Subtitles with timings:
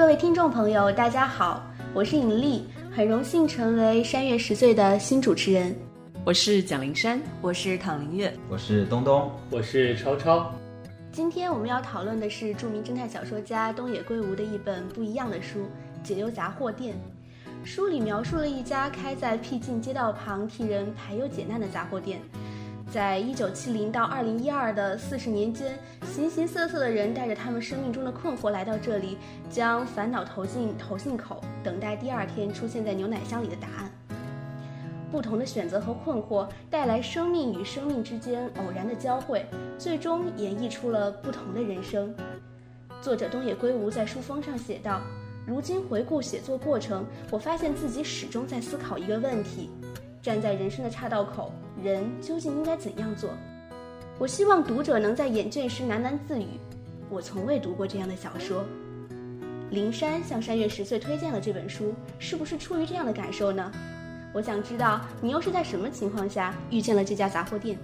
[0.00, 1.62] 各位听众朋友，大家好，
[1.92, 5.76] 我是尹丽，很荣幸成为山月十岁的新主持人。
[6.24, 10.50] 我是蒋灵山，我是唐林月，我是东东，我是超超。
[11.12, 15.58] 今天我们要讨论的是著名侦探小说家东野圭吾的一本不一样的书
[16.02, 16.94] 《解忧杂货店》。
[17.62, 22.18] 书里描述了一家开在僻静街道旁替人排忧解难的杂货店。
[22.92, 25.78] 在一九七零到二零一二的四十年间，
[26.12, 29.16] 形形色色的人带着他们生命中的困惑来到这里，
[29.48, 33.90] 将烦恼投进投信口，等待第二天出现在牛奶箱里的答案。
[35.08, 39.46] 不同的选择和困惑带来生命与生命之间偶然的交汇，
[39.78, 42.12] 最终演绎出了不同的人生。
[43.00, 45.00] 作者东野圭吾在书封上写道
[45.46, 49.70] ：“如今回顾写作过程，我发现自己始终在思考一个问题。”
[50.22, 53.30] 站在人生的岔道口，人究竟应该怎样做？
[54.18, 56.46] 我希望读者能在眼倦时喃喃自语
[57.08, 58.64] ：“我从未读过这样的小说。”
[59.70, 63.72] 灵山向山月十岁推荐了这本书，是不是出于这样的感受呢？
[64.34, 67.78] 我想知道你又是在什么情况下遇见了这家杂货店？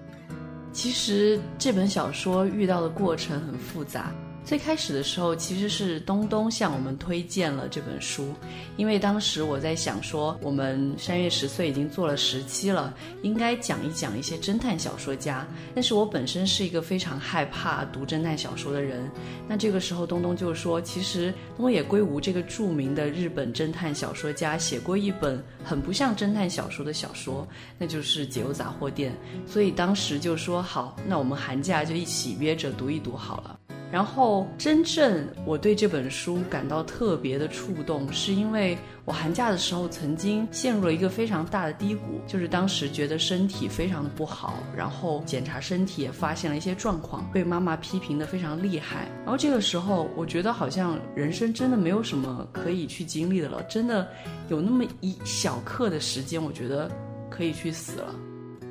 [0.72, 4.12] 其实这本小说遇到的过程很复杂。
[4.46, 8.32] 最开始的时候，其实是东东向我们推荐了这本书，
[8.76, 15.44] 因为当时我在想说，我们山月十岁已经做了十期了，应该讲一讲一些侦探小说家。
[15.74, 19.10] 但是我本身是一个非常害怕读侦探小说的人，
[19.48, 27.44] 那这个时候东东就说，其实东野圭吾这个著名的日本侦探小说家写过一本很不像侦探小说的小说，
[27.78, 29.12] 那就是《解忧杂货店》，
[29.52, 33.58] 所以当时就说好，那我们寒假就一起约着读一读好了。
[33.92, 49.08] 然后，真正我对这本书感到特别的触动，是因为我寒假的时候曾经陷入了一个非常大的低谷，就是当时觉得身体非常的不好，然后检查身体也发现了一些状况，被妈妈批评的非常厉害。
[49.22, 54.08] 然后这个时候，我觉得好像人生真的没有什么可以去经历的了，真的
[54.48, 56.90] 有那么一小刻的时间，我觉得
[57.30, 58.12] 可以去死了。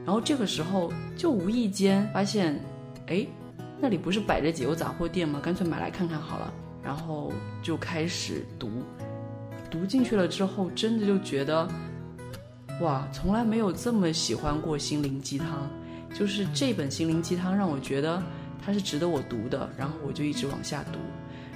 [0.06, 2.62] 然后这个时候就无意间发现，
[3.08, 3.26] 哎。
[3.80, 5.40] 那里不是摆着解忧杂货店吗？
[5.44, 6.54] 干脆买来看看好了。
[6.84, 8.70] 然后就开始读，
[9.72, 11.68] 读进去了之后，真的就觉得，
[12.80, 15.68] 哇，从来没有这么喜欢过心灵鸡汤。
[16.14, 18.22] 就是这本心灵鸡汤让我觉得
[18.64, 21.00] 它是值得我读的，然后我就一直往下读。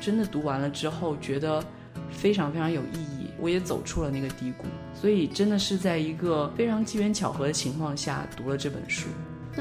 [0.02, 1.64] 真的读完了之后，觉得
[2.10, 4.66] 非常非常有意义，我也走出了那个低谷。
[4.94, 9.08] 所以真的是在一个非常机缘巧合的情况下读了这本书。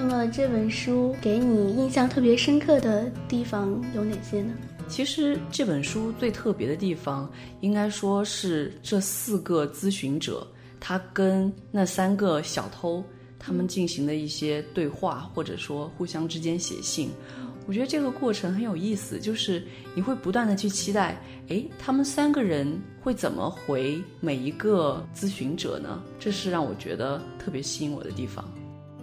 [0.00, 4.54] 那么这本书给你印象特别深刻的地方有哪些呢？
[4.86, 7.28] 其实这本书最特别的地方，
[7.62, 10.47] 应该说是这四个咨询者，
[10.78, 13.03] 他跟那三个小偷
[13.41, 17.10] 他们进行的一些对话，或者说互相之间写信。
[17.66, 19.60] 我觉得这个过程很有意思，就是
[19.97, 26.00] 你会不断的去期待，哎，他们三个人会怎么回每一个咨询者呢？
[26.20, 28.48] 这是让我觉得特别吸引我的地方。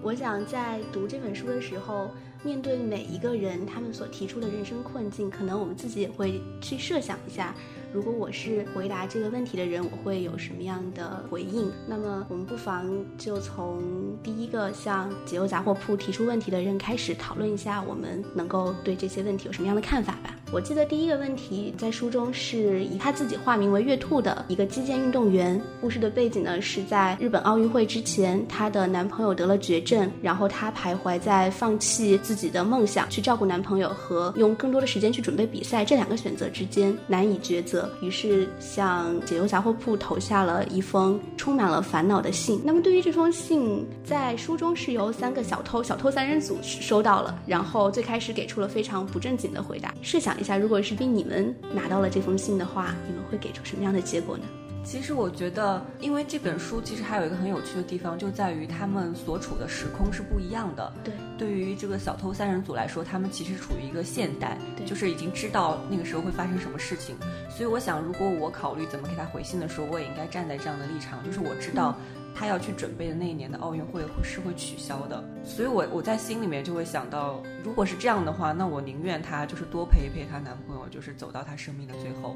[0.05, 2.11] 我想在读这本书的时候，
[2.43, 7.55] 面对每一个人他们所提出的人生困境，可能我们自己也会去设想一下。
[7.91, 11.71] 如果我是回答这个问题的人，我会有什么样的回应？
[11.87, 13.81] 那么，我们不妨就从
[14.21, 20.35] 第一个向解忧杂货铺提出问题的人开始讨论一下，我们能够对这些问题有什么样的看法吧。
[20.55, 25.61] 我记得第一个问题在书中是以他自己化名为月兔的一个击剑运动员。
[25.81, 37.91] 故事的背景呢是在日本奥运会之前，她的男朋友得了绝症，然后她徘徊在放弃自己的梦想去照顾男朋友和用更多的时间去准备比赛这两个选择之间难以抉择。
[38.01, 42.61] 于是向解忧杂货铺投下了一封充满了烦恼的信。
[42.63, 49.93] 那么对于这封信，在书中是由三个小偷小偷三人组收到了，然后最开始给出了非常不正经的回答。
[50.01, 54.43] 试想一下，如果是被你们拿到了这封信的话，你们会给出什么样的结果呢？
[54.83, 60.93] 其实我觉得，因为这本书其实还有一个很有趣的地方，就在于他们所处的时空是不一样的。
[61.03, 67.15] 对，对于这个小偷三人组来说，他们其实处于一个现代，就是已经知道那个时候会发生什么事情。
[67.49, 71.97] 所以我想，如果我考虑怎么给他回信的时候，我也应该站在这样的立场，就是我知道
[72.35, 75.23] 他要去准备的那一年的奥运会是会取消的。
[75.45, 82.35] 所以我我在心里面就会想到，如果是这样的话，那我宁愿她就是多陪一陪她男朋友，就是走到她生命的最后。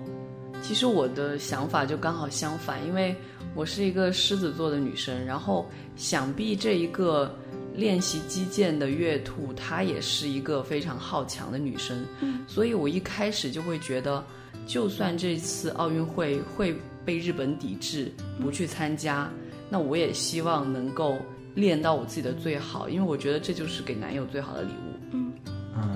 [0.62, 3.16] 其实我的想法就刚好相反，因为
[3.54, 7.34] 我是一个狮子座的女生，然后想必这一个
[7.76, 12.06] 练习击剑的月兔，她也是一个非常好强的女生，
[12.48, 14.22] 所以我一开始就会觉得，
[14.66, 16.76] 就算这次奥运会会
[17.06, 18.12] 被日本抵制，
[18.42, 19.30] 不去参加，
[19.70, 21.18] 那我也希望能够
[21.56, 25.00] 练到我自己的最好，因为我觉得这就是给男友最好的礼物。
[25.12, 25.34] 嗯。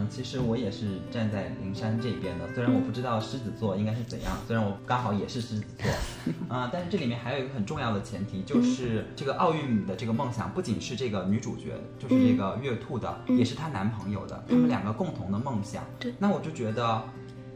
[0.09, 5.91] 其实我也是站在灵山这边的，虽然我不知道狮子座应该是怎样，虽然我刚好也是狮子座，
[6.55, 15.83] 啊、但是这里面还有一个很重要的前提，就是这个奥运的这个梦想不仅是这个女主角，就是这个月兔的，也是她男朋友的，他们两个共同的梦想。
[15.99, 17.01] 对那我就觉得。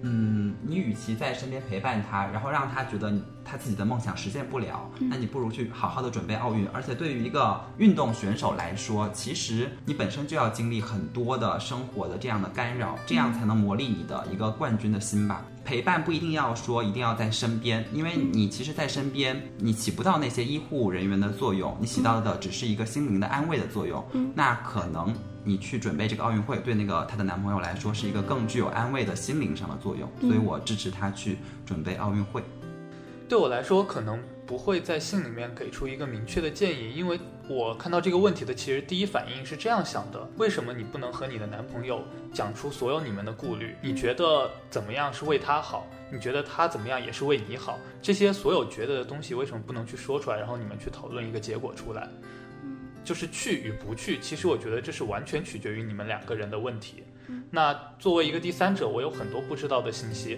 [0.02, 3.12] 嗯，你与其在身边陪伴他，然后让他觉得
[3.44, 6.68] 他自己的梦想实现不了，那你不如去好好的准备奥运。
[6.68, 15.44] 而且对于一个运动选手来说，其实你本身就要经历很多的生活的这样的干扰，这样才能磨砺你的一个冠军的心吧。
[15.66, 24.02] 陪伴不一定要说一定要在身边，因为你其实，在身边你起不到那些医护人员的作用，你起到的只是一个心灵的安慰的作用。
[24.34, 25.14] 那可能
[25.48, 32.44] 你去准备这个奥运会，对那个她的男朋友来说是一个更具有安慰的心灵上的作用，所以我支持她去准备奥运会。
[33.30, 37.18] 对我来说，可能不会在信里面给出一个明确的建议，因为
[37.50, 42.04] 我看到这个问题的其实第一反应是这样想的：为什么你不能和你的男朋友
[42.34, 43.76] 讲出所有你们的顾虑？
[43.82, 45.88] 你觉得怎么样是为他好？
[46.12, 47.78] 你觉得他怎么样也是为你好？
[48.02, 52.08] 这些所有觉得的东西，为什么不能去说出来，然后你们去讨论一个结果出来？
[53.08, 57.06] 就是去与不去，其实我觉得这是完全取决于你们两个人的问题。
[57.50, 60.38] 那作为一个第三者，我有很多不知道的信息，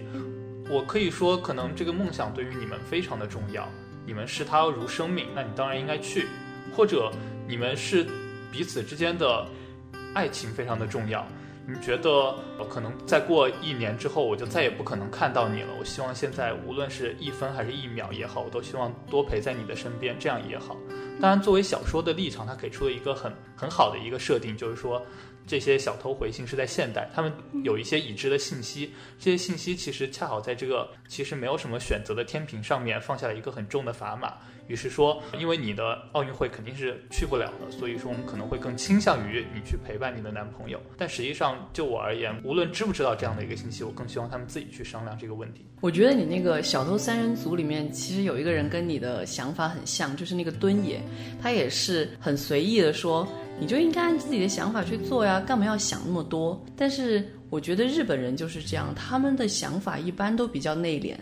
[0.69, 3.68] 我可以说，可能这个梦想对于你们非常的重要，
[4.06, 6.27] 你们视它如生命，那你当然应该去；
[6.75, 7.12] 或者
[7.48, 8.06] 你们是
[8.51, 9.48] 彼此之间的
[10.13, 11.38] 爱情非常的重要，你
[11.71, 12.10] 你觉得
[12.57, 15.69] 呃可能再过一年之后，我就再也不可能看到你了。
[15.80, 20.75] 我希望现在无论是一分还是一秒也好，我都希望多陪在你的身边，这样也好。
[21.21, 25.06] 当然，作为小说的立场，它给出了一个很很好的一个设定，就是说
[25.45, 27.31] 这些小偷回信是在现代，他们
[27.63, 34.33] 有一些已知的信息，这些信息其实恰好在这个其实没有什么选择的天平上面放下了一个很重的砝码。
[34.69, 40.80] 于是说，因为你的奥运会肯定是去不了的，所以说我们可能会更倾向于你去陪伴你的男朋友。
[40.95, 45.66] 但实际上，就我而言，无论知不知道这样的一个信息，我更希望他们自己去商量这个问题。
[45.81, 51.01] 我觉得你那个小偷三人组里面，其实有一个人跟你的想法很像，就是那个敦野，
[51.42, 53.27] 他也是很随意的说，
[53.60, 56.63] 你就应该按自己的想法去做呀，干嘛要想那么多？
[56.77, 61.15] 但是我觉得日本人就是这样，他们的想法一般都比较内敛，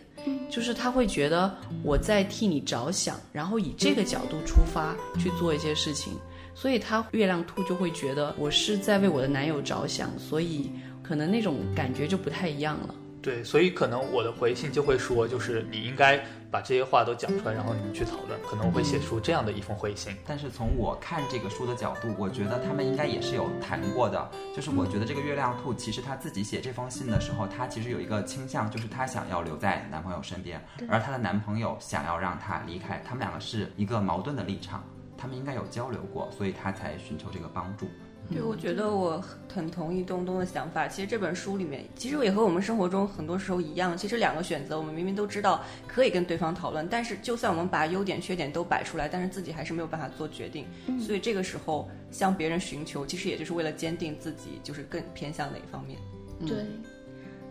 [0.49, 6.13] 就是他会觉得我在替你着想，然后以这个角度出发去做一些事情，
[6.55, 10.71] 所以他月亮兔就会觉得我是在为我的男友着想，所以
[11.03, 12.95] 可能那种感觉就不太一样了。
[13.21, 20.15] 对，所以可能我的回信就会说，就是你应该把这些话都讲出来，然后你们去讨论，可能我会写出这样的一封回信。
[20.25, 24.29] 但是从我看这个书的角度，我觉得他们应该也是有谈过的。
[24.55, 34.83] 就是我觉得这个月亮兔其实他自己写这封信的时候，他其实有一个倾向，就是他想要留在男朋友身边，而她的男朋友想要让她离开，他们两个是一个矛盾的立场，
[35.17, 37.87] 他们应该有交流过，所以他才寻求这个帮助。
[38.29, 40.87] 对，我觉得我很同意东东的想法。
[40.87, 43.97] 其实这本书里面，其实也和我们生活中很多时候一样。
[43.97, 50.65] 其实两个选择，我们明明都知道可以跟对方讨论，但是就算我们把优点、缺点都摆出来，但是自己还是没有办法做决定。
[50.99, 55.97] 所以这个时候向别人寻求，其实也就是为了坚定自己，就是更偏向哪一方面。
[56.45, 56.65] 对，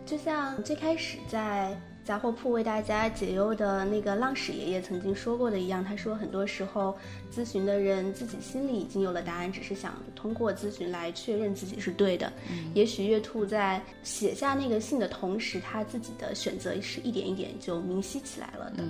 [0.05, 1.75] 就像最开始在
[2.07, 6.97] 杂货铺为大家解忧的那个浪矢爷爷曾经说过的一样，他说很多时候
[7.29, 12.31] 咨询的人自己心里已经有了答案，只是想通过咨询来确认自己是对的。
[12.73, 18.85] 也许月兔在写下那个信的同时，他自己的选择是一点一点就明晰起来了的。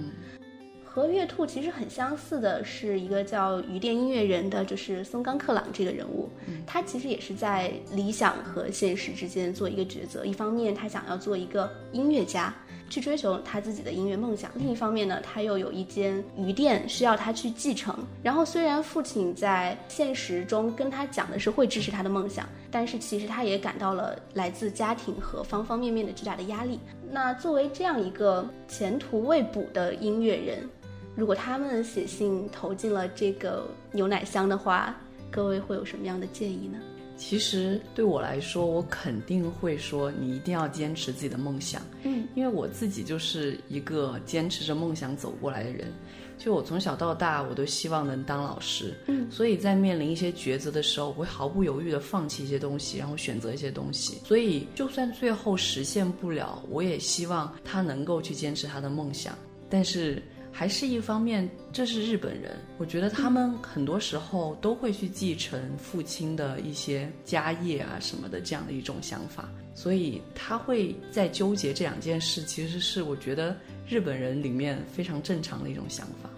[0.97, 6.27] 和月兔其实很相似的是一个叫鱼店音乐人的，就是松冈克朗这个人物，
[6.65, 10.25] 他其实也是在理想和现实之间做一个抉择。
[10.25, 12.51] 一方面，他想要做一个音乐家，
[12.89, 17.95] 去追求他自己的音乐梦想；另一方面呢，他又有一间鱼店需要他去继承。
[18.23, 26.79] 然后，虽然父亲在现实中跟他讲的是会支持他的梦想，但是其实他也感到了来自家庭和方方面面的巨大的压力。
[27.11, 30.67] 那作为这样一个前途未卜的音乐人，
[31.17, 34.95] 如果他们写信投进了这个牛奶箱的话，
[35.31, 36.77] 各位会有什么样的建议呢？
[37.17, 41.81] 其实对我来说，我肯定会说你一定要坚持自己的梦想。
[42.03, 45.91] 嗯，因为我自己就是一个坚持着梦想走过来的人。
[46.37, 48.93] 就我从小到大，我都希望能当老师。
[49.07, 54.19] 嗯，所以在面临一些抉择的时候，我会毫不犹豫地放弃一些东西，然后选择一些东西。
[54.23, 59.33] 所以，就算最后实现不了，我也希望他能够去坚持他的梦想。
[59.67, 60.21] 但是。
[60.57, 73.55] 还是一方面，这是日本人，我觉得他们很多时候都会去继承父亲的一些家业啊什么的这样的一种想法，所以他会在纠结这两件事，其实是我觉得
[73.87, 76.29] 日本人里面非常正常的一种想法。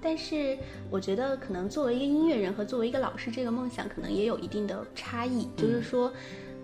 [0.00, 0.56] 但是
[0.88, 5.48] 我觉得，可能作为一个音乐人和作为一个老师，这个梦想可能也有一定的差异。
[5.56, 6.12] 就是说，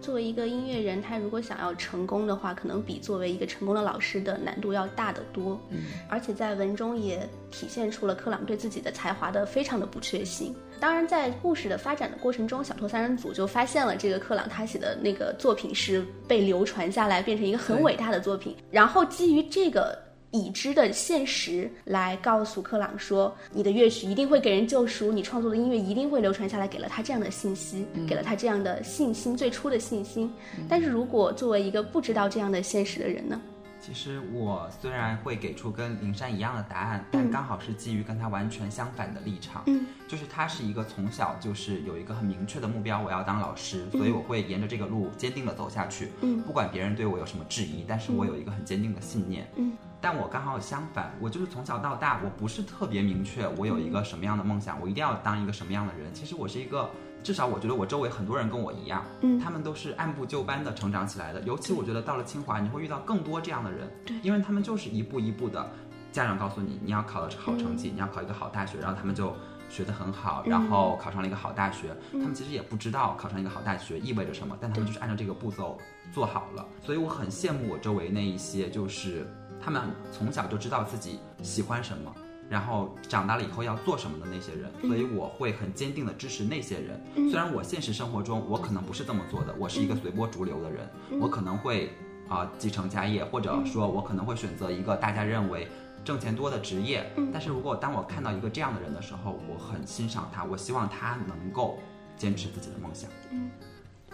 [0.00, 5.61] 作为一个音乐人，他如果想要成功的话，可能比作为一个成功的老师的难度要大得多。
[5.69, 10.54] 嗯，而且在文中也体现出了克朗对自己的才华的非常的不确信。
[10.80, 18.57] 当然，在故事的发展的过程中，小偷三人组就发现了这个克朗他写的那个作品是被流传下来，变成一个很伟大的作品。
[18.71, 19.99] 然后基于这个。
[20.32, 30.32] 已知的现实来告诉克朗说，你的乐曲一定会给人救赎，你创作的音乐一定会流传下来，给了他这样的信息，给了他这样的信心，最初的信心。
[30.68, 33.40] 但是如果作为一个不知道这样的现实的人呢？
[33.82, 39.62] 其实我虽然会给出跟林珊一样的答案，但刚好是基于跟他完全相反的立场。
[39.66, 46.10] 嗯，就是他是一个从小就是有一个很明确的目标，我要当老师，所以我会沿着这个路坚定的走下去。
[46.20, 49.49] 嗯，不管别人对我有什么质疑，但是我有一个很坚定的信念。
[49.56, 49.72] 嗯。
[50.00, 56.12] 但我刚好相反，我就是从小到大，我不是特别明确我有一个什么样的梦想，我一定要当一个什么样的人。
[56.14, 56.88] 其实我是一个，
[57.23, 61.42] 至少我觉得我周围很多人跟我一样，嗯，他们都是按部就班的成长起来的。
[61.42, 65.71] 尤其我觉得到了清华，你会遇到更多这样的人，对，因为他们就是一步一步的，
[66.11, 69.35] 家长告诉你你要考的好成绩，你要考一个好大学，然后他们就
[69.69, 71.95] 学得很好，然后考上了一个好大学。
[72.12, 75.78] 他们其实也不知道考上一个好大学意味着什么，但他们就是按照这个步骤
[76.11, 76.66] 做好了。
[76.83, 79.30] 所以我很羡慕我周围那一些就是。
[79.62, 82.14] 他们从小就知道自己喜欢什么，
[82.49, 87.00] 然后长大了以后要做什么的那些人，所以我会很坚定的支持那些人。
[87.31, 90.88] 虽然我现实生活中我可能不是这么做的，我是一个随波逐流的人，
[91.21, 91.93] 我可能会
[92.29, 95.69] 啊继承家业，或者说我可能会选择一个大家认为
[96.05, 97.09] 挣钱多的职业。
[97.33, 101.79] 但是如果当我看到一个这样的人的时候，我很欣赏他，我希望他能够
[102.17, 103.09] 坚持自己的梦想。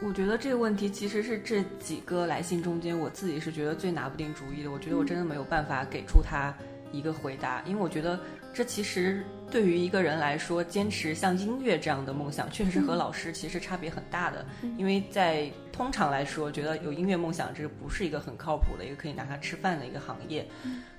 [0.02, 4.70] 我觉得这个问题其实是这几个来信中间，我自己是觉得最拿不定主意的。
[4.70, 6.54] 我觉得我真的没有办法给出他
[6.92, 8.20] 一个回答，因为我觉得
[8.52, 14.44] 这其实对于一个人来说，坚持像音乐这样的梦想，确实是和老师其实差别很大的。
[14.76, 20.46] 因为在通常来说，觉得有音乐梦想这不是一个很靠谱的一个可以拿它吃饭的一个行业，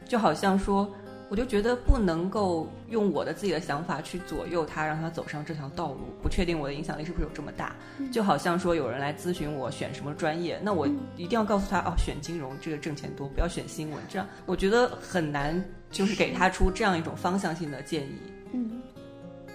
[0.05, 0.91] 就好像说。
[1.29, 5.99] 我就觉得不能够用我的自己的想法去左右他，让他走上这条道路。
[6.23, 7.75] 不确定我的影响力是不是有这么大？
[8.11, 13.99] 就好像说有人来咨询我选什么专业，那我一定要告诉他哦，选金融这个挣钱多，不要选新闻。
[14.07, 18.15] 这样我觉得很难，就是给他出这样一种方向性的建议。
[18.53, 18.81] 嗯，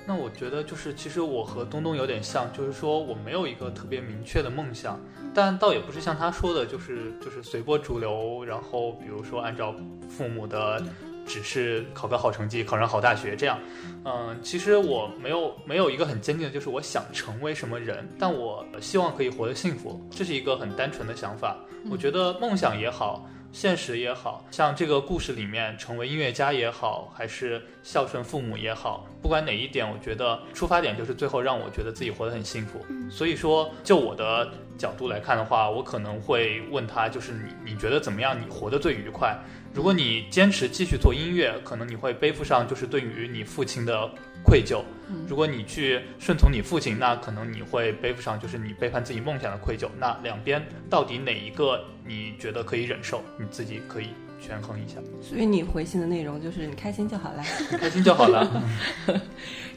[0.07, 5.01] 那我觉得就是其实我和东东有点像，就是说我没有一个特别明确的梦想，
[5.33, 9.75] 但倒也不是像他说的，就是就是随波逐流，然后比如说按照
[10.07, 10.85] 父母的。
[11.27, 13.59] 只是考个好成绩，考上好大学这样，
[14.05, 21.57] 嗯，其实我没有没有一个很坚定的，就是我想成为什么人，但我希望可以活得幸福，这是一个很单纯的想法。
[21.91, 32.85] 我觉得梦想也好，现实也好像这个故事里面成为音乐家也好，还是孝顺父母也好，不管哪一点，我觉得出发点就是最后让我觉得自己活得很幸福。
[33.11, 34.49] 所以说，就我的
[34.79, 38.39] 角度来看的话，我可能会问他，就是你你觉得怎么样？
[38.41, 39.37] 你活得最愉快？
[39.75, 44.11] 如果你坚持继续做音乐，可能你会背负上就是对于你父亲的
[44.45, 44.83] 愧疚；
[45.27, 49.89] 如果你去顺从你父亲，那可能你会背负上就是你背叛自己梦想的愧疚。
[49.99, 53.23] 那两边到底哪一个你觉得可以忍受？
[53.39, 54.97] 你自己可以权衡一下。
[55.23, 57.43] 所以你回信的内容就是你开心就好了，
[57.81, 58.63] 开心就好了。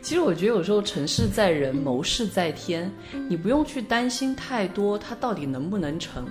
[0.01, 2.91] 其实我觉得有时候成事在人，谋事在天，
[3.29, 6.27] 你不用去担心太多，它到底能不能成。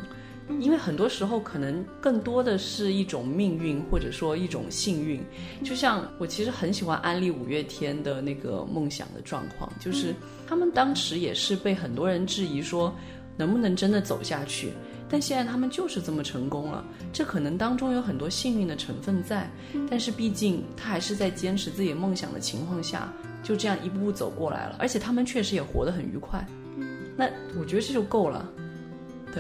[0.61, 5.21] 因为很多时候可能更多的是一种命运，或者说一种幸运。
[5.65, 10.15] 就像我其实很喜欢安利五月天的那个梦想的状况，就是
[10.47, 12.95] 他们当时也是被很多人质疑说
[13.37, 14.73] 能不能真的走下去，
[15.09, 16.85] 但现在他们就是这么成功了。
[17.13, 19.51] 这可能当中有很多幸运的成分在，
[19.89, 24.77] 但是毕竟他还是在坚持自己梦想的情况下，就这样一步步走过来了。
[24.79, 26.47] 而且他们确实也活得很愉快。
[27.17, 28.47] 那我觉得这就够了。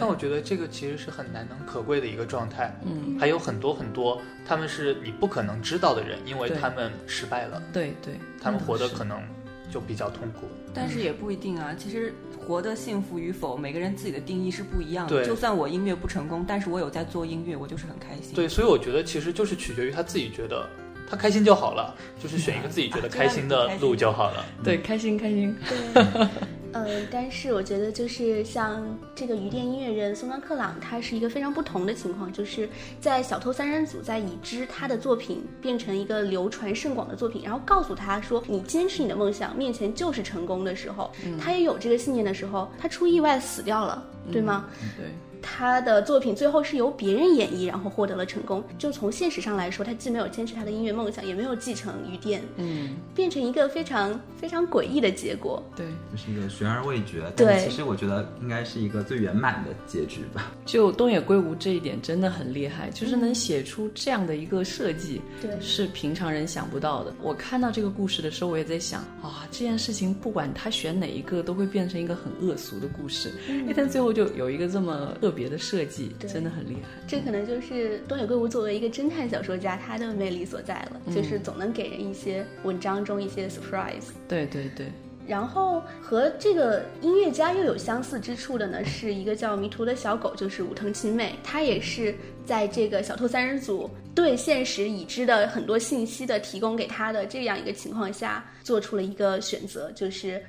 [0.00, 2.74] 但我觉得这个其实是很难能可贵的一个状态。
[2.84, 7.62] 嗯，还有很多很多，他们是你不可能知道的人，因为他们失败了。
[7.72, 9.22] 对对，他们活得可能
[9.70, 10.46] 就比较痛苦。
[10.72, 12.12] 但是也不一定啊，其实
[12.44, 15.24] 活得幸福与否，每个人自己的定义是不一样的。
[15.24, 18.34] 就算我音乐不成功，但是我有在做音乐，我就是很开心。
[18.34, 20.68] 对，所以我觉得其实就是取决于他自己觉得
[21.08, 24.44] 他开心就好了，就是选一个自己觉得开心的路就好了。
[24.64, 25.56] 对，开心开心。
[25.68, 26.28] 对。
[26.74, 32.68] 嗯，但是我觉得就是像这个鱼店音乐人松冈克朗，他是一个非常不同的情况，就是
[33.00, 44.66] 在小偷三人组在已知他的作品变成一个流传甚广的作品，然后告诉他说你坚持你的梦想，面前就是成功的时候，他也有这个信念的时候，他出意外死掉了，对吗？
[44.96, 45.06] 对。
[45.44, 48.64] 他的作品最后是由别人演绎，然后获得了成功。
[48.78, 55.62] 就从现实上来说，他既没有坚持他的音乐梦想，也没有继承余店，嗯，变成一个非常非常诡异的结果。
[55.76, 57.30] 对，就是一个悬而未决。
[57.36, 60.52] 对但其实我觉得应该是一个最圆满的结局吧。
[60.64, 67.14] 就东野圭吾这一点真的很厉害，就是能写出这样的一个设计，对是平常人想不到的。
[67.22, 73.32] 我看到这个故事的时候，我也在想啊，这件事情不管他选哪一个，都会变成一个很恶俗的故事。
[73.48, 76.88] 哎，但最后就有一个这么特别的设计，真的很厉害。
[77.06, 84.14] 这可能就是东野圭吾作为一个侦探小说家，他的魅力所在了，嗯就是总能给人一些文章中一些 surprise。
[84.28, 84.86] 对对对，
[85.26, 92.14] 然后和这个音乐家又有相似之处的呢，是一个叫迷途的小狗，就是武藤晴美，她也是
[92.46, 100.40] 在这个小偷三人组对现实已知的很多信息的提供给他的这样一个情况下，做出了一个选择，就是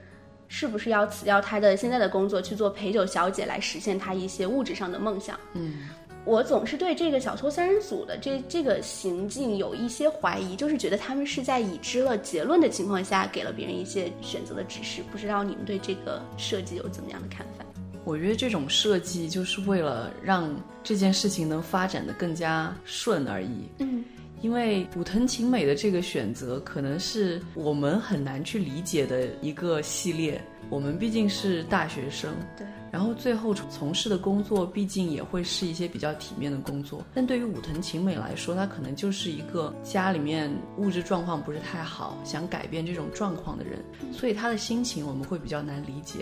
[0.47, 5.39] 是不是要辞掉他的现在的工作，去做陪酒小姐，来实现他一些物质上的梦想。
[5.53, 5.87] 嗯，
[6.23, 15.01] 我总是对这个小偷三人组的这这个行径有一些怀疑，就是觉得他们是在已知了结论的情况下，给了别人一些选择的指示。
[15.11, 17.65] 不知道你们对这个设计有怎么样的看法？
[18.03, 23.67] 我觉得这种设计就是为了让这件事情能发展的更加顺而已。
[23.79, 24.03] 嗯，
[24.41, 30.41] 因为武藤晴美的这个选择，可能是我们很难去理解的一个系列。
[30.69, 37.05] 我们毕竟是大学生，对，然后最后从从事的工作，毕竟也会是一些比较体面的工作。
[37.13, 43.79] 但对于武藤晴美来说，她可能就是一个家里面物质状况不是太好，想改变这种状况的人，
[44.11, 46.19] 所以她的心情我们会比较难理解。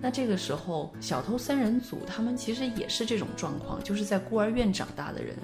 [0.00, 5.36] 那这个时候，小偷三人组他们其实也是这种状况，就是在孤儿院长大的人，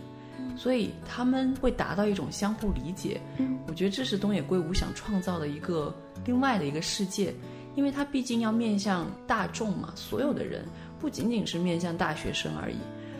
[0.57, 3.21] 所以他们会达到一种相互理解。
[3.39, 5.95] 嗯，我觉得这是东野圭吾想创造的一个
[6.25, 7.35] 另外的一个世界，
[7.75, 10.65] 因为他毕竟要面向大众嘛，所有的人，
[11.01, 12.77] 不仅仅是面向大学生而已，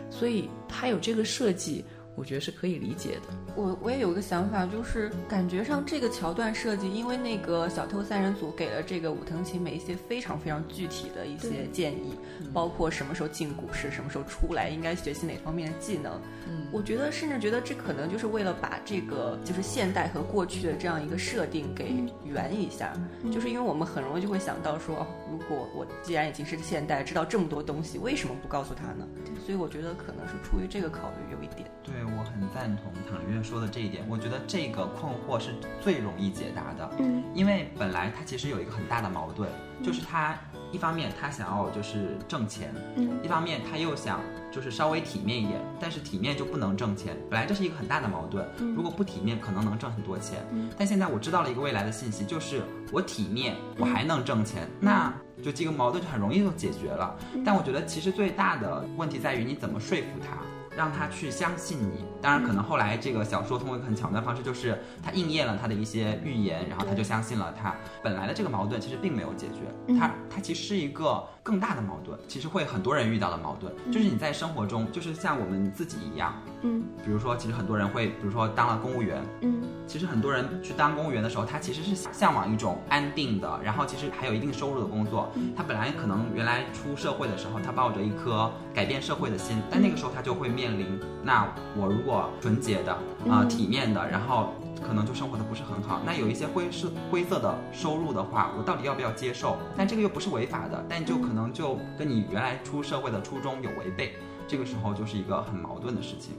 [0.09, 1.83] 所以他有这个设计，
[2.15, 3.33] 我觉得是可以理解的。
[3.55, 12.15] 我我也有个想法，就是感觉上这个桥段设计，因为那个小偷三人组给了这个武藤晴美一些非常非常具体的一些建议，
[12.53, 16.19] 包括什么时候进股市，什么时候出来，应该学习哪方面的技能。
[16.47, 22.93] 嗯，我觉得甚至觉得这可能就是为了把这个就是现代和过去的这样一个设定给圆一下，
[23.31, 29.07] 就是因为我们很容易就会想到说，哦，如果我既然已经是现代，知道这么多东西，为什么不告诉他呢？
[29.45, 31.69] 所以我觉得可能是出于这个考虑有一点。
[31.83, 36.89] 对我很赞同唐月说的这一点，我觉得这个困惑是最容易解答的。
[36.99, 39.49] 嗯，因为本来他其实有一个很大的矛盾，
[39.83, 40.37] 就是他
[40.71, 48.47] 一方面他想要就是挣钱，嗯，一方面他又想就是稍微体面一点，但是体面就不能挣钱，本来这是一个很大的矛盾。
[48.57, 50.39] 如果不体面，可能能挣很多钱，
[50.77, 52.61] 但现在我知道了一个未来的信息，就是
[52.93, 57.13] 我体面，我还能挣钱，那就这个矛盾就很容易就解决了。
[57.45, 60.37] 但我觉得其实最大的问题在于你怎么说服他。
[60.75, 67.75] 让他去相信你，当然可能后来这个小说通过一个很巧妙的方式，就是他应验了他的一些预言，然后他就相信了他。
[68.03, 76.33] 本来的这个矛盾其实并没有解决，它它其实是一个更大的矛盾，其实会很多人遇到的矛盾，就是你在生活中，就是像我们自己一样，
[76.63, 85.29] 嗯，比如说其实很多人会，比如说当了公务员，嗯，其实很多人去当公务员的时候，他其实是向往一种安定的，然后其实还有一定收入的工作。
[85.55, 91.47] 他本来可能原来出社会的时候，他抱着一颗改变社会的心，但那个时候他就会面临，那
[91.77, 99.57] 我如果纯洁的啊、呃体面的，然后可能就生活的不是很好，那有一些灰色灰色的收入的话，我到底要不要接受？
[99.75, 104.15] 但这个又不是违法的，但就可能就跟你原来出社会的初衷有违背，
[104.47, 106.33] 这个时候就是一个很矛盾的事情。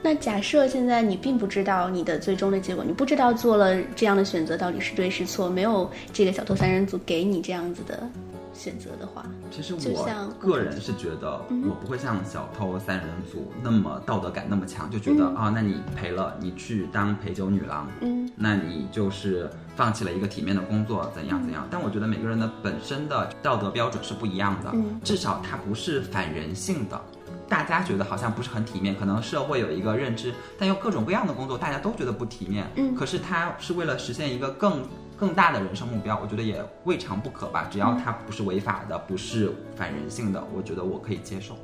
[0.00, 8.08] 那假设现在你并不知道你的最终的结果，你不知道做了这样的选择到底是对是错，没有这个小偷三人组给你这样子的
[8.54, 21.66] 选择的话，其实我个人是觉得，我不会像小偷三人组那么道德感那么强，就觉得、啊，那你赔了，你去当陪酒女郎，嗯，那你就是放弃了一个体面的工作，怎样怎样。
[21.72, 27.00] 但我觉得每个人的本身的道德标准是不一样的，嗯至少它不是反人性的。
[27.48, 32.66] 大家觉得好像不是很体面，可能社会有一个认知，但又各种各样的工作，大家都觉得不体面。
[32.76, 37.68] 嗯可是他是为了实现一个更更大的人生目标，我觉得也未尝不可吧。
[37.70, 41.56] 只要他不是违法的，不是反人性的，我觉得我可以接受。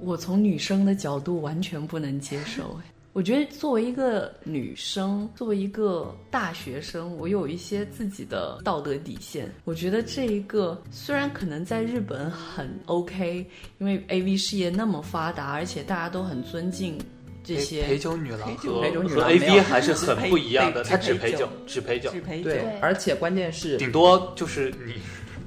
[0.00, 2.78] 我从女生的角度完全不能接受。
[3.10, 9.52] 哎，我觉得作为一个女生，作为一个大学生，我有一些自己的道德底线。
[9.64, 13.44] 我觉得这一个虽然可能在日本很 OK，
[13.78, 16.98] 因为 AV 事业那么发达，而且大家都很尊敬
[17.42, 22.10] 这些陪酒女郎和陪酒女和 AV 还是很不一样的，只它只陪酒陪酒，只陪酒。
[22.12, 24.94] 只陪酒，对，而且关键是顶多就是你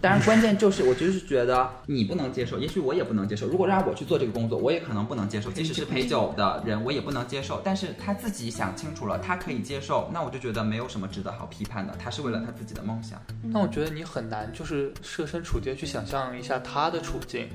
[0.03, 3.47] 当然，关键就是我就是觉得你不能接受，也许我也不能接受。
[3.47, 5.49] 如果让我去做这个工作，我也可能不能接受。
[5.49, 7.61] 即使是陪酒的人，我也不能接受。
[7.63, 11.95] 但是他自己想清楚了，他可以接受，那我就觉得没有什么值得好批判的。
[11.97, 13.17] 他是为了他自己的梦想。
[13.41, 17.47] 那我觉得你很难就是设身处地去想象一下他的处境，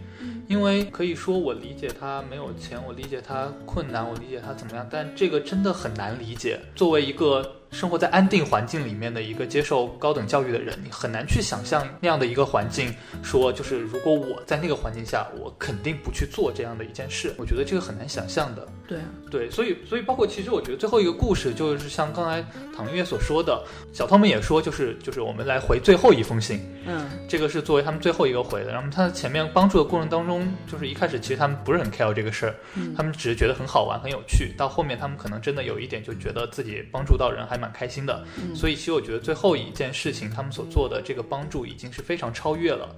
[0.49, 6.59] 因为可以说我理解他没有钱，我理解他困难，我理解他怎么样，但这个真的很难理解。
[6.75, 7.57] 作为一个。
[7.71, 12.95] 生活在安定环境里面的一个接受高等教育的人，你很难去想象那样的一个环境。
[13.23, 17.35] 说就是如果我在那个环境下，我肯定不去做这样的一件事。
[17.39, 18.67] 我觉得这个很难想象的。
[18.87, 18.99] 对
[19.31, 22.43] 对，所以所以包括其实我觉得最后一个故事就是像刚才
[22.75, 26.61] 唐月所说的，小偷们也说就是就是我们来回最后一封信。
[26.87, 28.73] 嗯，这个是作为他们最后一个回的。
[28.73, 32.55] 然后他前面帮助的过程当中，就是一开始其实他们不是很 care 这个事儿，
[32.97, 34.55] 他们只是觉得很好玩很有趣。
[34.57, 38.25] 到后面他们可能真的有一点就觉得自己帮助到人还蛮开心的。
[38.55, 42.95] 所以其实我觉得最后一件事情他们所做的这个帮助已经是非常超越了。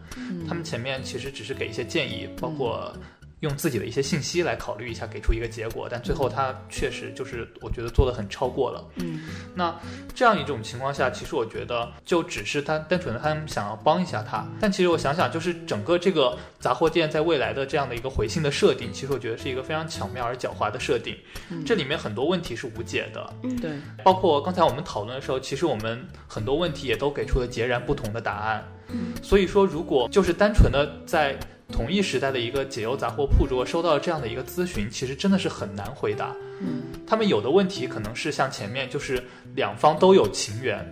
[0.47, 2.95] 他们前面其实只是给一些建议，包括。
[3.41, 8.85] 用自己的一些信息来考虑一下，给出一个结果，但最后他确实就是我觉得做的很超过了。
[8.97, 9.23] 嗯，
[9.55, 9.75] 那
[10.15, 21.17] 这样一种情况下，其实我觉得就只是他单纯的他们想要帮一下他，但其实我想想，就是整个这个杂货店在未来的这样的一个回信的设定，其实我觉得是一个非常巧妙而狡猾的设定。
[21.51, 23.33] 嗯这里面很多问题是无解的。
[23.43, 23.71] 嗯，对，
[24.05, 28.63] 包括刚才我们讨论的时候，其实我们很多问题也都给出了截然不同的答案。
[28.89, 31.39] 嗯，所以说如果就是单纯的在。
[31.71, 36.35] 同一时代的一个解忧杂货铺，如果收到这样的一个咨询，其实真的是很难回答。
[36.61, 39.23] 嗯，他们有的问题可能是像前面就是
[39.55, 40.85] 两方都有情缘，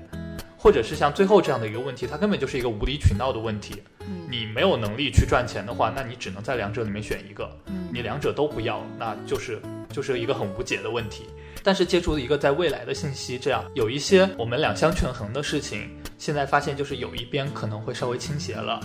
[0.57, 3.83] 或者是像最后这样的一个问题，它根本就是一个无理取闹的问题。
[4.01, 7.51] 嗯，你没有能力去赚钱的话，那你只能在两者里面选一个。
[7.67, 9.61] 嗯，你两者都不要，那就是
[9.93, 11.27] 就是一个很无解的问题。
[11.63, 18.81] 但是借助一个在未来的信息，这样有一些我们两相权衡的事情，现在发现就是有一边可能会稍微倾斜了。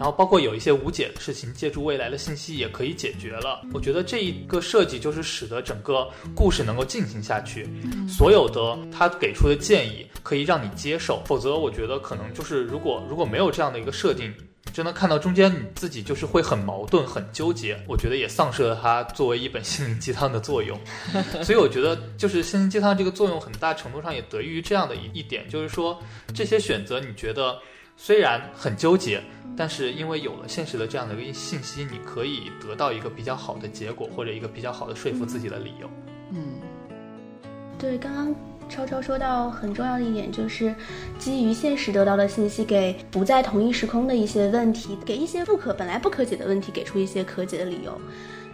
[0.00, 3.60] 然后包括有一些无解的事情，借助未来的信息也可以解决了。
[3.74, 7.68] 我觉得这一个设计就是使得整个故事能够进行下去。
[8.08, 14.32] 所有的他给出的建议可以让你接受，否则我觉得可能就是如果如果没有这样的一个设定，
[14.72, 17.78] 真的看到中间你自己就是会很矛盾、很纠结。
[17.86, 20.80] 我觉得也丧失了它作为一本心灵鸡汤的作用。
[21.44, 26.02] 所以我觉得就是心灵鸡汤这个作用很大程度上也得益于这样的一一点，就是说
[26.34, 27.58] 这些选择你觉得。
[28.02, 29.22] 虽然很纠结，
[29.54, 35.90] 但是因为有了现实的这样的一个信息，你可以得到一个比较好的结果，或者一个比较好的说服自己的理由。
[36.32, 36.42] 嗯，
[37.78, 38.34] 对，刚刚
[38.70, 40.74] 超超说到很重要的一点，就是
[41.18, 48.00] 基于现实得到的信息，给不在同一时空的一些问题，给一些不可本来不可解的问题，给出一些可解的理由。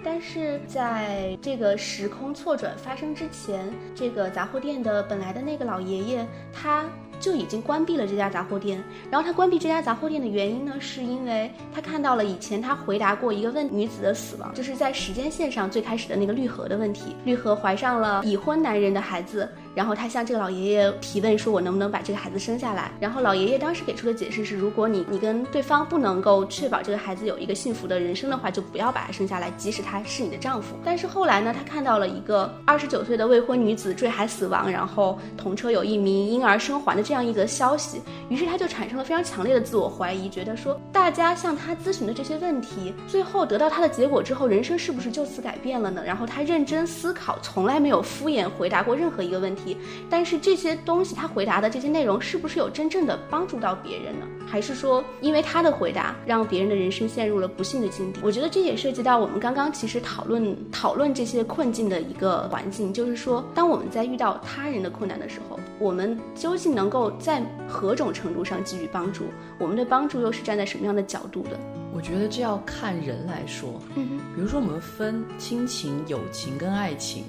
[0.06, 6.84] 但是在这个时空错转发生之前，这个杂货店的本来的那个老爷爷，他。
[7.18, 8.78] 就已经关闭了这家杂货店。
[9.10, 17.16] 然后他关闭这家杂货店的原因呢，是因为他看到了以前他回答过一个问女子的死亡，就是在时间线上最开始的那个绿河的问题。
[17.24, 30.76] 绿河怀上了已婚男人的孩子，然后他向这个老爷爷提问说：“我能不能把这个孩子生下来？”然后老爷爷当时给出的解释是：如果你你跟对方不能够确保这个孩子有一个幸福的人生的话，就不要把他生下来，即使他是你的丈夫。
[30.84, 37.06] 但是后来呢，他看到了一个二十九岁的未婚女子坠海死亡，然后同车有一名婴儿生还的。
[37.06, 46.02] 这样一则消息，于是他就产生了非常强烈的自我怀疑，觉得说大家向他咨询的这些问题，最后得到他的结果之后，人生是不是就此改变了呢？
[46.04, 49.65] 然后他认真思考，从来没有敷衍回答过任何一个问题。
[50.10, 54.26] 但是这些东西他回答的这些内容，是不是有真正的帮助到别人呢？
[54.46, 58.20] 还是说，因为他的回答让别人的人生陷入了不幸的境地？
[58.22, 69.24] 我觉得这也涉及到我们刚刚其实讨论讨论这些困境的一个环境，就是说，当我们在遇到他人的困难的时候，我们究竟能够在何种程度上给予帮助？
[69.58, 71.58] 我们的帮助又是站在什么样的角度的？
[71.92, 73.80] 我觉得这要看人来说。
[73.94, 77.24] 嗯，比如说我们分亲情、友情跟爱情。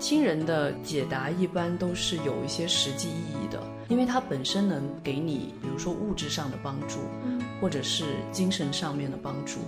[0.00, 7.00] 嗯，亲人的解答一般都是有一些实际意义的，因为它本身能给你，比如说物质上的帮助，
[7.60, 9.60] 或者是精神上面的帮助。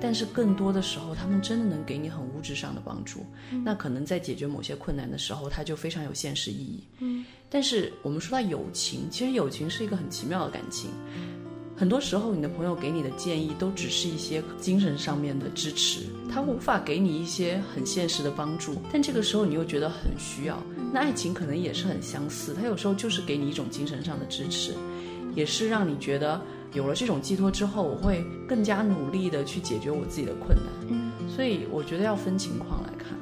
[0.00, 3.24] 但是更多的时候，他们真的能给你很物质上的帮助。
[3.64, 6.84] 那可能在解决某些困难的时候，它就非常有现实意义。
[6.98, 7.24] 嗯。
[7.48, 10.90] 但是我们说到友情，其实友情是一个很奇妙的感情。
[11.76, 18.76] 很多时候，你的朋友给你的建议都只是一些精神上面的支持，他无法给你一些很现实的帮助。
[18.92, 20.56] 但这个时候，你又觉得很需要。
[20.92, 24.72] 那爱情可能也是很相似，它有时候就是给你一种精神上的支持，
[25.34, 26.40] 也是让你觉得
[26.74, 30.66] 有了这种寄托之后，我会更加努力的去解决我自己的困难。
[30.88, 33.18] 嗯，所以我觉得要分情况来看。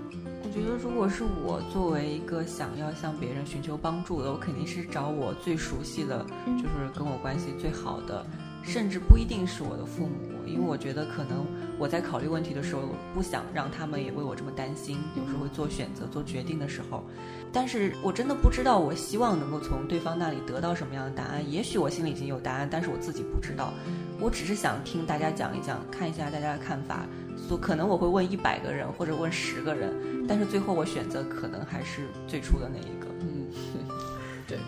[0.53, 8.25] 嗯，觉得如果是我作为一个想要向别人寻求帮助的，我肯定是找我最熟悉的，就是跟我关系最好的，
[8.63, 10.13] 甚至不一定是我的父母，
[10.47, 11.47] 因为我觉得可能
[11.79, 12.83] 我在考虑问题的时候，
[13.15, 17.03] 不想让他们也为我这么担心，有时候会做选择、做决定的时候。
[17.51, 21.51] 但是我真的不知道，我希望能够从对方那里得到什么样的答案。
[21.51, 23.73] 也许我心里已经有答案，但是我自己不知道。
[24.21, 27.05] 我只是想听大家讲一讲，看一下大家的看法。
[27.47, 29.93] 所可能我会问一百个人，或者问十个人，
[30.27, 33.09] 但是最后我选择可能还是最初的那一个。
[33.21, 33.47] 嗯，
[34.49, 34.59] 对。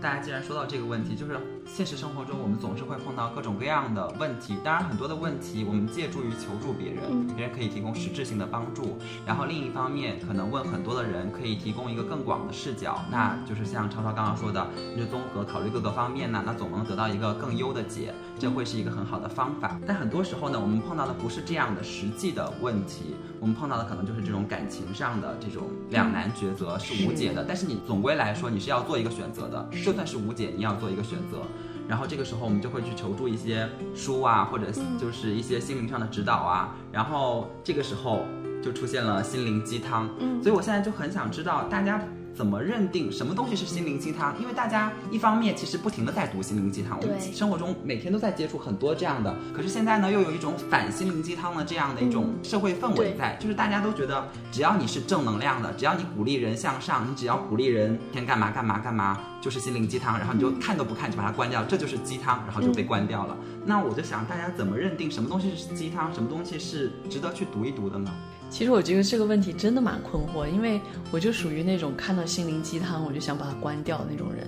[0.00, 4.56] 大家既然说到这个问题，就是现实生活中我们总是会碰到各种各样的问题。
[4.64, 8.96] 当然，很多的问题我们借助于求助别人，别人可以提供实质性的帮助。
[9.26, 13.04] 然后另一方面，可能问很多的人可以提供一个更广的视角。
[13.10, 14.66] 那就是像超超刚刚说的，
[14.96, 18.14] 就综合考虑各个方面呢，那总能得到一个更优的解。
[18.40, 19.78] 这会是一个很好的方法。
[19.86, 27.44] 但很多时候呢，我们碰到的不是这样的实际的问题，我们碰到的可能就是这种感情上的这种两难抉择是无解的。
[27.46, 29.68] 但是你总归来说，你是要做一个选择的。
[29.84, 31.42] 就算是无解，你要做一个选择，
[31.86, 38.24] 然后这个时候我们就会去求助一些书啊，或者就是一些心灵上的指导啊，然后这个时候
[38.62, 40.08] 就出现了心灵鸡汤。
[40.18, 42.02] 嗯，所以我现在就很想知道大家。
[42.40, 44.34] 怎么认定什么东西是心灵鸡汤？
[44.40, 49.36] 因为大家一方面其实不停的在读心灵鸡汤，我们生活中每天都在接触很多这样的。
[49.54, 63.36] 可是现在呢，又有一种反心灵鸡汤的这样的一种社会氛围在，就是大家都觉得只要你是正能量的，只要你鼓励人向上，你只要鼓励人天干嘛干嘛干嘛，就是心灵鸡汤，然后你就看都不看就把它关掉，这就是鸡汤，然后就被关掉了。
[63.66, 68.10] 那我就想，大家怎么认定什么东西是鸡汤，什么东西是值得去读一读的呢？
[68.50, 70.78] 其实我觉得这个问题真的蛮困惑，因为
[71.12, 74.46] 我就属于那种看到心灵鸡汤我就想把它关掉的那种人。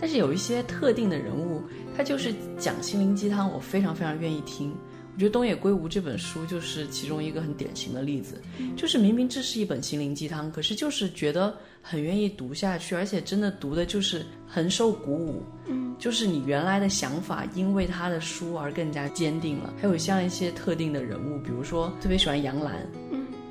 [0.00, 1.62] 但是有一些特定的人物，
[1.96, 4.74] 他就是讲心灵鸡汤，我非常非常愿意听。
[5.14, 8.40] 我觉得东野圭吾这本书就是其中一个很典型的例子，
[8.74, 15.42] 就是明明这是一本心灵鸡汤，可是就是觉得很愿意读下去，而且真的读的就是很受鼓舞。
[15.66, 19.74] 嗯，就是你原来的想法因为他的书而更加坚定了。
[19.78, 22.74] 还有像一些特定的人物，比如说特别喜欢杨澜。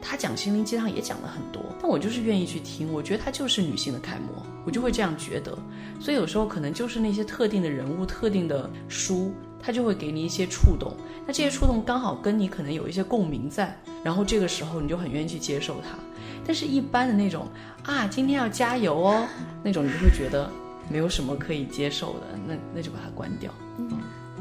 [0.02, 2.92] 他讲心灵鸡汤也讲了很多，但我就是愿意去听。
[2.92, 5.58] 我觉得他就是女性的楷模，我就会这样觉得。
[6.00, 10.92] 所以有时候可能就是那些特定的人物、特定的书，他就会给你一些触动。
[11.28, 15.96] 那这些触动刚好跟你可能有一些共鸣在，然后这个时候你就很愿意去接受它。
[16.44, 17.48] 但是，一般的那种
[17.84, 19.28] 啊，今天要加油哦，
[19.64, 20.50] 那种你就会觉得
[20.90, 23.54] 没有什么可以接受的，那那就把它关掉。
[23.78, 23.88] 嗯，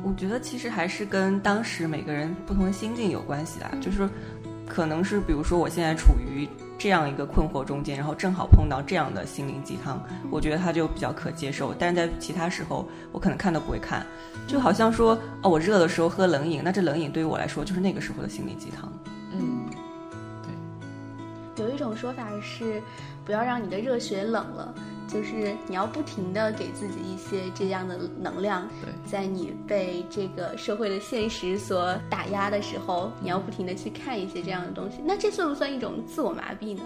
[0.03, 4.09] 我觉得其实还是跟当时每个人不同的心境有关系啦，就是。
[4.73, 11.75] 可能是，比如说我现在处于这样一个困惑中间，然后正好碰到这样的心灵鸡汤，我觉得它就比较可接受。
[11.77, 14.07] 但是在其他时候，我可能看都不会看，
[14.47, 18.91] 就好像说，哦，我热的时候喝冷饮，那这冷饮对于我来说就是那个时候的心灵鸡汤。
[19.33, 19.69] 嗯，
[21.57, 21.65] 对。
[21.65, 22.81] 有一种说法是，
[23.31, 24.75] 不要让你的热血冷了。
[25.07, 28.69] 就是你要不停的给自己一些这样的能量，
[29.05, 34.99] 在你被这个社会的现实所打压的时候，你要不停的去看一些这样的东西。
[35.05, 36.83] 那这算不算一种自我麻痹呢？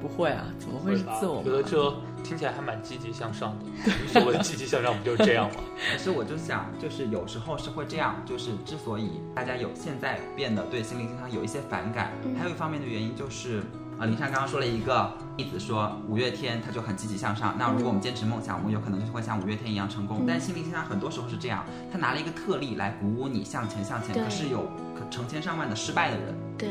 [0.00, 1.42] 不会啊，怎么会是自我？
[1.42, 3.92] 觉得这听起来还蛮积极向上的。
[4.08, 5.60] 所谓积极向上不就是这样吗？
[5.92, 13.62] 可是我就想，就是有时候是会这样，就是之所以大家有现在变得对心灵鸡汤有一些反感，还有一方面的原因就是。
[13.98, 17.54] 啊，林珊刚刚说了一个例子，说五月天他就很积极向上。
[17.58, 20.24] 那如果我们坚持梦想，我们有可能就会像五月天一样成功。
[20.26, 24.68] 但心灵鸡汤很多时候是这样，他拿了一个特例来鼓舞你向前向前，可是有
[25.10, 26.68] 成千上万的失败的人，对，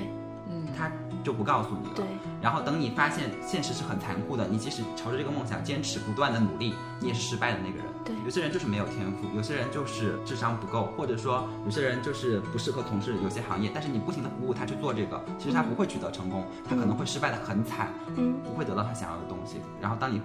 [0.50, 0.92] 嗯，他
[1.26, 1.94] 就不告诉你了。
[1.96, 2.06] 对，
[2.40, 7.86] 然后等你发现现实是很残酷的，你即使朝着这个梦想坚持不断的努力，你也是失败的那个人。
[8.06, 13.72] 对，有些人就是没有天赋，有些人就是智商不够，或者说有些人就是不适合从事有些行业。
[13.74, 19.60] 但是你不停的鼓舞他去做这个，其实他不会取得成功，他可能会失败的很惨，嗯，不会得到他想要的东西。
[19.82, 20.22] 然后当你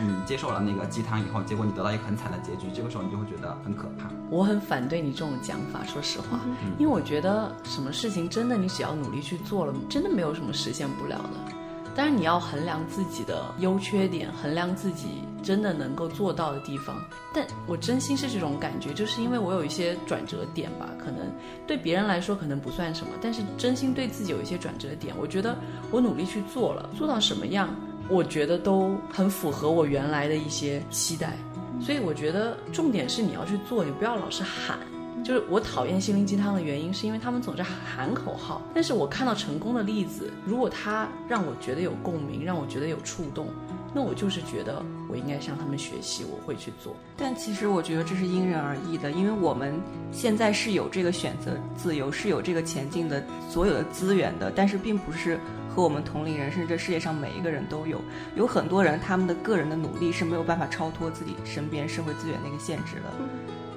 [0.00, 4.10] 你接受了那个鸡汤以后，结果你得到一个很惨的结局，这个时候你就会觉得很可怕。
[4.30, 6.40] 我很反对你这种讲法，说实话，
[6.78, 11.52] 因为我觉得什么事情真的你只要努力去做了，真的没有什么实现不了的。
[11.96, 16.96] 当然你要衡量自己的优缺点，衡量自己真的能够做到的地方。
[17.34, 21.26] 但我真心是这种感觉，就是因为我有一些转折点吧，可能
[21.66, 25.12] 对别人来说可能不算什么，但是真心对自己有一些转折点。
[25.18, 25.58] 我觉得
[25.90, 27.68] 我努力去做了，做到什么样，
[28.10, 31.36] 我觉得都很符合我原来的一些期待。
[31.80, 34.78] 所以我觉得重点是你要去做，你不要老是喊。
[35.22, 38.62] 就是我讨厌心灵鸡汤的原因，是因为他们总是喊口号。
[38.74, 43.48] 但是我看到成功的例子，如果他让我觉得有共鸣，让我觉得有触动，
[43.94, 46.96] 那我就是觉得我应该向他们学习，我会去做。
[47.18, 49.78] 但其实我觉得这是因人而异的，因为我们
[50.10, 55.38] 现在是有这个选择自由，是有这个前进的所有的资源的，但是并不是
[55.74, 58.00] 和我们同龄人，甚至这世界上每一个人都有。
[58.34, 63.10] 有很多人他们的个人的努力是没有办法超脱自己身边社会资源那个限制的。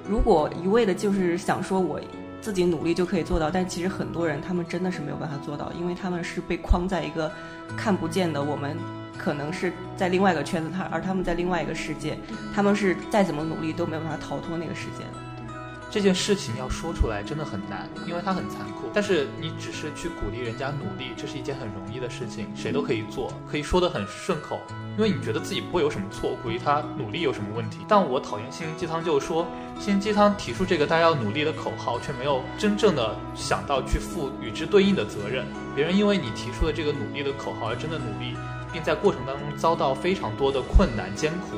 [0.08, 2.00] 如果一味的就是想说我。
[2.44, 7.32] 自己努力就可以做到，但其实很多人他们真的是没有办法做到，因为他们是被框在一个
[7.74, 8.76] 看不见的，我们
[9.16, 12.18] 可能是在另外一个圈子，他而他们在另外一个世界，
[12.54, 15.23] 他们是再怎么努力都没有办法逃脱那个世界的。
[15.94, 18.90] 这件事情要说出来真的很难，因为它很残酷。
[18.92, 24.58] 但是你只是去鼓励人家努力，这是一件很容易的事情，谁都可以做，可以说得很顺口。
[24.96, 27.78] 因为你觉得自己不会有什么错，鼓励他努力有什么问题？
[27.86, 29.46] 但我讨厌心灵鸡汤，就是说
[29.78, 35.46] 心灵鸡汤提出这个大家要努力的口号，却没有真正的想到去负与之对应的责任。
[35.76, 38.34] 别人因为你提出的这个努力的口号而真的努力，
[38.72, 41.56] 并在过程当中遭到非常多的困难艰苦，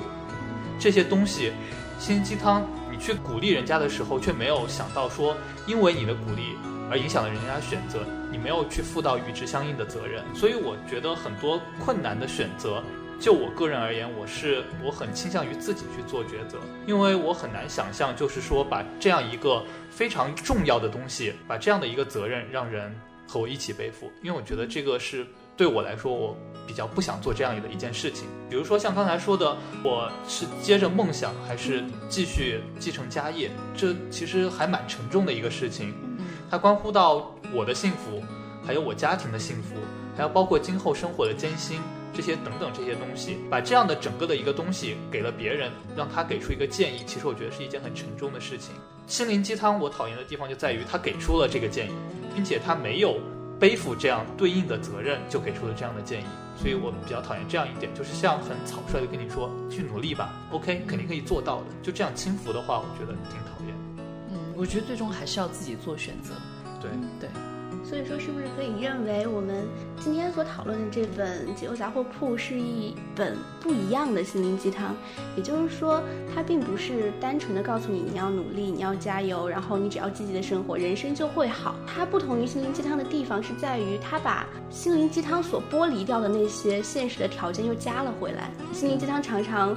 [0.79, 1.55] 这些东西，
[1.99, 2.62] 心灵鸡汤。
[2.98, 6.56] 去鼓励人家的时候，却没有想到说，因为你的鼓励
[6.90, 10.24] 而影响了人家选择，你没有去负到与之相应的责任。
[10.35, 12.82] 所以我觉得很多困难的选择，
[13.18, 22.94] 就我个人而言，我是我很倾向于自己去做抉择，因为我很难想象，就是说把这样一个非常重要的东西，把这样的一个责任让人
[23.28, 25.26] 和我一起背负，因为我觉得这个是。
[25.57, 28.29] 对我来说，我比较不想做这样的一件事情。
[28.51, 33.51] 比如说像刚才说的，我是接着梦想，还是继续继承家业？
[33.75, 35.95] 这其实还蛮沉重的一个事情。
[36.51, 38.23] 它关乎到我的幸福，
[38.64, 39.77] 还有我家庭的幸福，
[40.16, 41.81] 还要包括今后生活的艰辛
[42.12, 43.38] 这些等等这些东西。
[43.51, 48.75] 把这样的整个的一个东西给了别人，让他给出一个建议，其实我觉得是一件很沉重的事情。
[49.07, 51.95] 心灵鸡汤我讨厌的地方就在于他给出了这个建议，
[52.35, 53.19] 并且他没有。
[53.59, 63.75] 背负这样对应的责任，就给出了这样的建议，所以我比较讨厌这样一点，就是像很草率的跟你说去努力吧，OK，肯定可以做到的，就这样轻浮的话，我觉得挺讨厌。
[64.31, 66.35] 嗯，我觉得最终还是要自己做选择。
[66.81, 67.31] 对对。
[67.88, 69.64] 所以说，是不是可以认为我们
[70.01, 74.92] 今天所讨论的这本《解忧杂货铺》是一本不一样的心灵鸡汤？
[75.37, 76.03] 也就是说，
[76.35, 81.77] 它并不是单纯的告诉你你要努力，你要加油，然后你只要积极的生活，人生就会好。
[81.87, 88.51] 它不同于心灵鸡汤的地方是在于，它把心灵鸡汤所剥离掉的那些现实的条件又加了回来。
[88.72, 89.77] 心灵鸡汤常常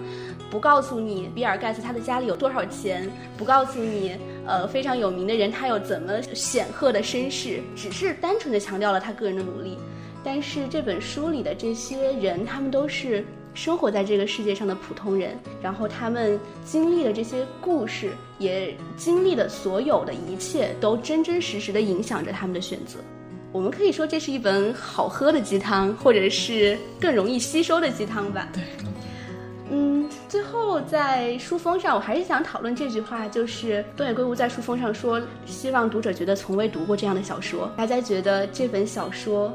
[0.50, 4.18] 不告诉你比尔盖茨他的家里有多少钱，不告诉你。
[4.50, 9.78] 呃，非常有名的人，他有怎么显赫的身世，只是单纯的强调了他个人的努力。
[10.24, 22.98] 但是这本书里的这些人，他们都是生活在这个世界上的普通人，然后他们经历的这些故事，也经历的所有的一切，都真真实实的影响着他们的选择。
[23.52, 28.50] 我们可以说这是一本好喝的鸡汤，或者是更容易吸收的鸡汤吧。
[28.52, 28.64] 对。
[29.72, 37.72] 嗯，最后在书封上，我还是想讨论这句话，就是东野圭吾在书封上说，希望读者觉得从未读过这样的小说。
[37.78, 39.54] 大家觉得这本小说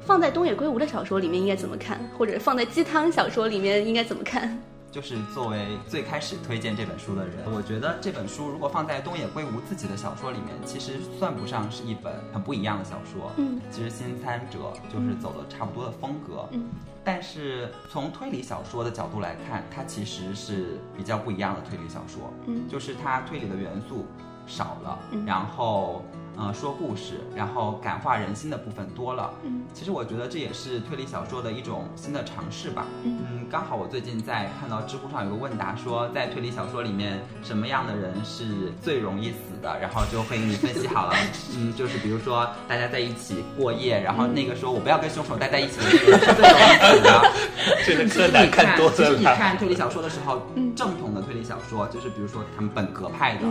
[0.00, 4.58] 放在东野圭吾的小说里面应该怎么看，或者放在鸡汤小说里面应该怎么看？
[4.92, 13.32] 就是作为最开始推荐这本书的人，我觉得这本书如果放在东野圭吾自己的小说里面，其实算不上是一本很不一样的小说。
[13.38, 14.58] 嗯，其实《新参者》
[14.92, 16.46] 就是走了差不多的风格。
[16.52, 16.68] 嗯。
[17.02, 22.30] 但是从推理小说的角度来看，它其实是比较不一样的推理小说。
[22.46, 24.04] 嗯，就是它推理的元素
[24.46, 26.04] 少了，然后。
[26.34, 29.30] 呃，说故事，然后感化人心的部分多了。
[29.44, 32.86] 嗯，其实我觉得这也是推理小说的一种新的尝试吧。
[33.04, 41.14] 嗯，刚好我最近在看到知乎上有个问答，说在推理小说里面什么样的人是最容易死的，然后就会给你分析好了。
[41.54, 47.32] 嗯，就是比如说大家在一起过夜，然后那个时候我不要跟凶手待在一起的人是最容易死的。
[47.84, 48.92] 这个柯南看多了。
[48.96, 50.40] 其实你看推理小说的时候，
[50.74, 53.42] 正统的推理小说就是比如说他们本格派的。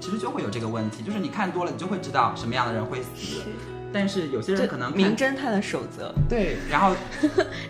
[0.00, 3.42] 其实就会有这个问题，就是你看多了，你就会知道什么样的人会死。
[3.92, 6.94] 但是有些人可能名侦探的守则对，然后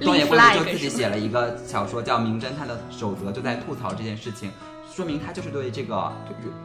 [0.03, 4.51] 东野圭吾就自己写了一个小说叫《名侦探的守则》，就在吐槽这件事情，
[4.95, 6.13] 说明他就是对这个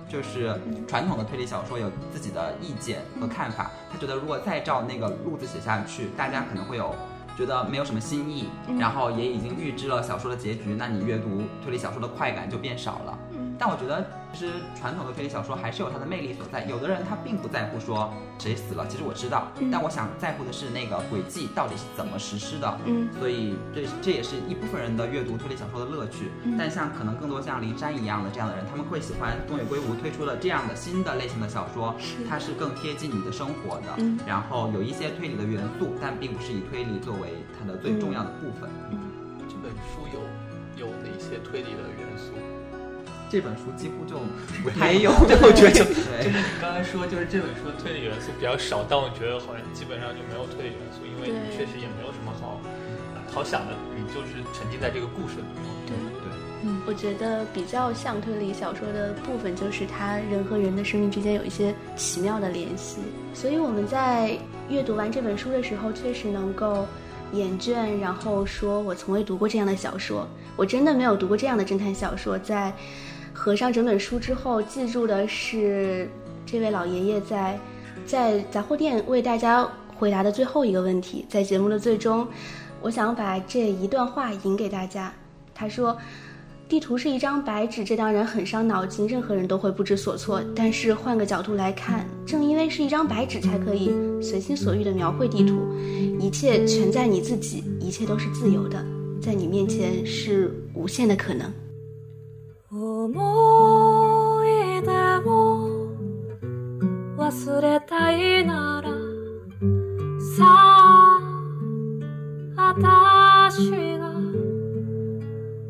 [0.10, 0.54] 就是
[0.90, 3.72] 传统的推理小说有自己的意见和看法。
[3.90, 6.94] 他觉得如果再照那个路子写下去，大家可能会有
[7.38, 13.18] 觉得没有什么新意，然后也已经预知了小说的结局，那你阅读推理小说的快感就变少了。
[13.58, 16.66] 但我觉得，其实传统的推理小说还是有它的魅力所在。
[16.66, 22.80] 有的人他并不在乎说谁死了，其实我知道，但我想在乎的是那个轨迹到底是怎么实施的。
[22.86, 26.32] 嗯，所以这这也是一部分人的阅读推理小说的乐趣。
[26.58, 31.96] 但像可能更多像林山一样的这样的人，他们会喜欢东野圭吾推出了这样的新的类型的小说，
[32.30, 33.96] 它是更贴近你的生活的，
[34.28, 38.70] 然后有一些推理的元素，但并不是以推理作为它的最重要的部分。
[39.48, 42.35] 这本书有有哪些推理的元素？
[43.36, 44.16] 这本书几乎就
[44.80, 46.32] 没有， 对，我觉得就是你
[46.62, 52.62] 刚才说，就是这本书推理元素比较少，但我觉得好像基本上就没有推理元素，因为你确实也没有什么好
[53.34, 55.68] 好想的，你就是沉浸在这个故事里面。
[55.84, 55.92] 对
[56.24, 56.32] 对，
[56.64, 63.00] 嗯我觉得比较像推理小说的部分，就是它人和人的生命之间有一些奇妙的联系。
[63.34, 64.32] 所以我们在
[64.70, 66.88] 阅读完这本书的时候，确实能够
[67.34, 70.26] 厌倦，然后说我从未读过这样的小说，
[70.56, 72.40] 我真的没有读过这样的侦探小说。
[72.40, 72.74] 在
[73.36, 76.10] 合上整本书之后，记住的是
[76.46, 77.60] 这位老爷爷在
[78.06, 81.26] 在杂货店为大家回答的最后一个问题。
[81.30, 82.26] 在节目的最终，
[82.82, 85.14] 我想把这一段话引给大家。
[85.54, 85.96] 他说。
[86.68, 90.42] 地图是一张白纸，这当然很伤脑筋，任何人都会不知所措。
[90.56, 95.64] 但是换个角度来看，正因为是一张白纸，才可以随心所欲地描绘地图，
[96.20, 98.84] 一切全在你自己，一切都是自由的，
[99.22, 101.48] 在你面前是无限的可能。
[102.78, 104.92] 思い出
[105.26, 105.88] を
[107.18, 108.90] 忘れたいなら
[110.20, 111.22] さあ
[112.58, 114.12] 私が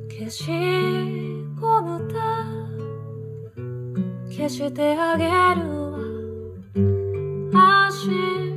[0.09, 2.15] 消し込むた
[4.27, 5.25] 消してあげ
[5.61, 5.99] るわ。
[7.53, 8.54] 安心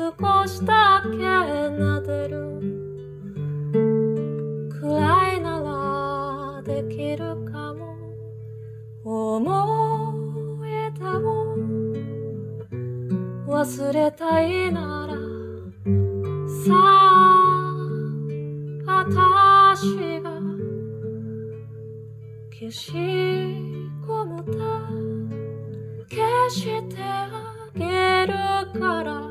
[0.00, 2.34] 少しだけ撫でる
[4.70, 7.90] くらいならできるかも。
[9.04, 11.56] 思い出を
[13.46, 15.14] 忘れたいなら
[16.64, 17.76] さあ
[18.86, 20.30] 私が
[22.50, 24.58] 消し込むた
[26.08, 27.28] 消してあ
[27.74, 28.32] げる
[28.80, 29.29] から。